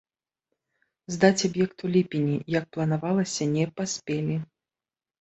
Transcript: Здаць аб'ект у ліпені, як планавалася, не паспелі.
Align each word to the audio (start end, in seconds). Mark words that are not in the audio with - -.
Здаць 1.17 1.45
аб'ект 1.49 1.77
у 1.89 1.91
ліпені, 1.97 2.41
як 2.57 2.65
планавалася, 2.75 3.51
не 3.55 3.71
паспелі. 3.79 4.35